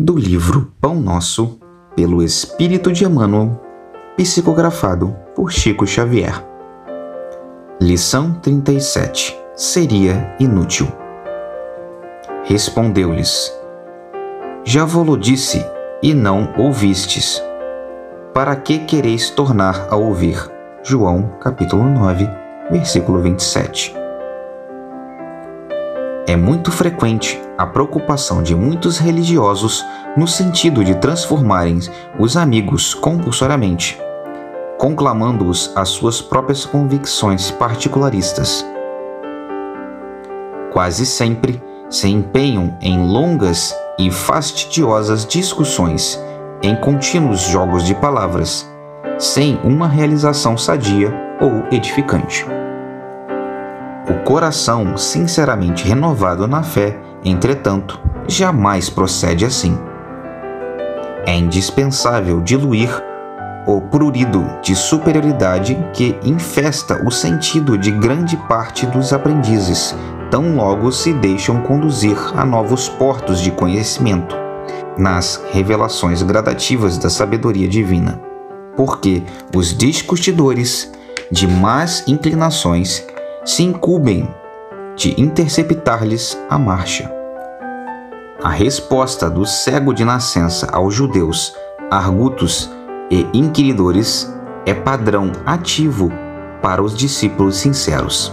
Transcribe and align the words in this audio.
do 0.00 0.16
livro 0.16 0.72
Pão 0.80 0.94
Nosso, 0.94 1.58
pelo 1.96 2.22
Espírito 2.22 2.92
de 2.92 3.04
Emmanuel, 3.04 3.60
psicografado 4.16 5.12
por 5.34 5.50
Chico 5.50 5.84
Xavier. 5.84 6.40
Lição 7.80 8.32
37 8.34 9.36
Seria 9.56 10.36
inútil. 10.38 10.86
Respondeu-lhes: 12.44 13.52
Já 14.64 14.84
vou-lo 14.84 15.18
disse 15.18 15.66
e 16.00 16.14
não 16.14 16.54
ouvistes. 16.56 17.42
Para 18.32 18.54
que 18.54 18.78
quereis 18.78 19.30
tornar 19.30 19.88
a 19.90 19.96
ouvir? 19.96 20.38
João, 20.84 21.28
capítulo 21.40 21.82
9, 21.82 22.24
versículo 22.70 23.20
27. 23.20 23.92
É 26.28 26.36
muito 26.36 26.70
frequente 26.70 27.40
a 27.56 27.64
preocupação 27.64 28.42
de 28.42 28.54
muitos 28.54 28.98
religiosos 28.98 29.82
no 30.14 30.28
sentido 30.28 30.84
de 30.84 30.94
transformarem 30.94 31.78
os 32.18 32.36
amigos 32.36 32.92
compulsoriamente, 32.92 33.98
conclamando-os 34.76 35.72
às 35.74 35.88
suas 35.88 36.20
próprias 36.20 36.66
convicções 36.66 37.50
particularistas. 37.50 38.62
Quase 40.70 41.06
sempre 41.06 41.62
se 41.88 42.08
empenham 42.08 42.76
em 42.82 43.06
longas 43.06 43.74
e 43.98 44.10
fastidiosas 44.10 45.24
discussões, 45.24 46.22
em 46.62 46.76
contínuos 46.76 47.40
jogos 47.40 47.82
de 47.84 47.94
palavras, 47.94 48.70
sem 49.18 49.58
uma 49.64 49.88
realização 49.88 50.58
sadia 50.58 51.10
ou 51.40 51.64
edificante. 51.74 52.44
O 54.10 54.24
coração 54.24 54.96
sinceramente 54.96 55.86
renovado 55.86 56.48
na 56.48 56.62
fé, 56.62 56.98
entretanto, 57.22 58.00
jamais 58.26 58.88
procede 58.88 59.44
assim. 59.44 59.78
É 61.26 61.36
indispensável 61.36 62.40
diluir 62.40 62.88
o 63.66 63.82
prurido 63.82 64.46
de 64.62 64.74
superioridade 64.74 65.76
que 65.92 66.18
infesta 66.24 67.06
o 67.06 67.10
sentido 67.10 67.76
de 67.76 67.90
grande 67.90 68.34
parte 68.48 68.86
dos 68.86 69.12
aprendizes, 69.12 69.94
tão 70.30 70.56
logo 70.56 70.90
se 70.90 71.12
deixam 71.12 71.60
conduzir 71.60 72.16
a 72.34 72.46
novos 72.46 72.88
portos 72.88 73.42
de 73.42 73.50
conhecimento, 73.50 74.34
nas 74.96 75.38
revelações 75.52 76.22
gradativas 76.22 76.96
da 76.96 77.10
sabedoria 77.10 77.68
divina. 77.68 78.18
Porque 78.74 79.22
os 79.54 79.76
discutidores 79.76 80.90
de 81.30 81.46
más 81.46 82.04
inclinações 82.08 83.04
se 83.48 83.62
incumbem 83.62 84.28
de 84.94 85.18
interceptar-lhes 85.18 86.38
a 86.50 86.58
marcha. 86.58 87.10
A 88.44 88.50
resposta 88.50 89.30
do 89.30 89.46
cego 89.46 89.94
de 89.94 90.04
nascença 90.04 90.68
aos 90.70 90.94
judeus, 90.94 91.56
argutos 91.90 92.70
e 93.10 93.26
inquiridores 93.32 94.30
é 94.66 94.74
padrão 94.74 95.32
ativo 95.46 96.12
para 96.60 96.82
os 96.82 96.94
discípulos 96.94 97.56
sinceros. 97.56 98.30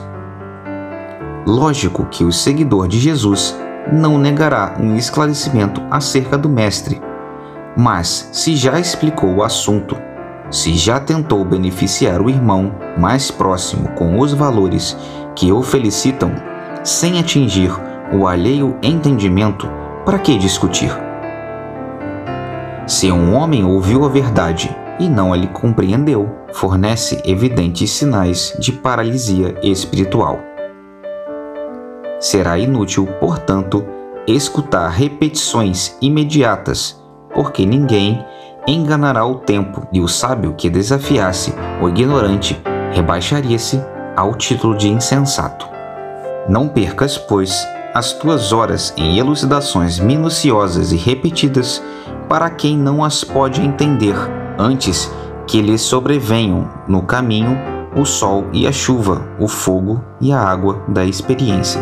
Lógico 1.47 2.05
que 2.08 2.25
o 2.25 2.31
seguidor 2.33 2.89
de 2.89 2.99
Jesus 2.99 3.58
não 3.93 4.17
negará 4.17 4.75
um 4.77 4.97
esclarecimento 4.97 5.81
acerca 5.89 6.38
do 6.38 6.49
Mestre, 6.49 7.02
mas 7.77 8.27
se 8.33 8.53
já 8.58 8.77
explicou 8.81 9.33
o 9.36 9.43
assunto 9.43 9.95
se 10.50 10.74
já 10.74 11.00
tentou 11.00 11.44
beneficiar 11.44 12.22
o 12.22 12.30
irmão 12.30 12.74
mais 12.98 13.32
próximo 13.32 13.90
com 13.90 14.20
os 14.20 14.34
valores 14.34 14.98
que 15.36 15.52
o 15.52 15.62
felicitam, 15.62 16.32
sem 16.84 17.20
atingir 17.20 17.72
o 18.14 18.28
alheio 18.28 18.78
entendimento, 18.82 19.68
para 20.06 20.20
que 20.20 20.38
discutir? 20.38 20.92
Se 22.88 23.12
um 23.12 23.34
homem 23.34 23.66
ouviu 23.66 24.06
a 24.06 24.08
verdade 24.08 24.76
e 25.00 25.10
não 25.10 25.34
a 25.34 25.36
lhe 25.36 25.48
compreendeu, 25.48 26.30
fornece 26.54 27.22
evidentes 27.26 27.92
sinais 27.92 28.56
de 28.60 28.72
paralisia 28.72 29.55
espiritual. 29.64 30.39
Será 32.20 32.58
inútil, 32.58 33.08
portanto, 33.20 33.86
escutar 34.28 34.88
repetições 34.89 35.98
imediatas, 36.02 37.04
porque 37.34 37.66
ninguém 37.66 38.23
enganará 38.67 39.26
o 39.26 39.36
tempo, 39.36 39.87
e 39.92 40.02
o 40.02 40.08
sábio 40.08 40.53
que 40.58 40.70
desafiasse 40.70 41.53
o 41.81 41.87
ignorante 41.87 42.61
rebaixaria-se 42.92 43.81
ao 44.15 44.33
título 44.36 44.76
de 44.76 44.89
insensato. 44.89 45.67
Não 46.48 46.67
percas, 46.67 47.17
pois, 47.17 47.67
as 47.93 48.14
tuas 48.14 48.52
horas 48.52 48.93
em 48.98 49.17
elucidações 49.17 49.99
minuciosas 49.99 50.92
e 50.92 50.95
repetidas 50.95 51.81
para 52.27 52.49
quem 52.49 52.77
não 52.77 53.04
as 53.04 53.23
pode 53.23 53.61
entender, 53.61 54.15
antes 54.58 55.11
que 55.48 55.61
lhe 55.61 55.77
sobrevenham 55.77 56.67
no 56.87 57.04
caminho 57.04 57.58
o 57.95 58.04
sol 58.04 58.45
e 58.52 58.67
a 58.67 58.71
chuva, 58.71 59.25
o 59.39 59.48
fogo 59.48 60.04
e 60.20 60.33
a 60.33 60.39
água 60.39 60.83
da 60.87 61.05
experiência. 61.05 61.81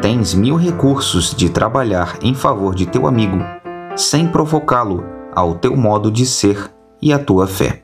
Tens 0.00 0.34
mil 0.34 0.56
recursos 0.56 1.34
de 1.34 1.48
trabalhar 1.48 2.16
em 2.22 2.34
favor 2.34 2.74
de 2.74 2.86
teu 2.86 3.06
amigo, 3.06 3.38
sem 3.96 4.28
provocá-lo 4.28 5.17
ao 5.34 5.54
teu 5.54 5.76
modo 5.76 6.10
de 6.10 6.26
ser 6.26 6.70
e 7.00 7.12
à 7.12 7.18
tua 7.18 7.46
fé. 7.46 7.82